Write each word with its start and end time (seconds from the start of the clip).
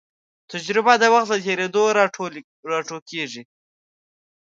تجربه 0.51 0.93
د 1.01 1.03
وخت 1.13 1.27
له 1.31 1.37
تېرېدو 1.45 1.83
راټوکېږي. 2.69 3.43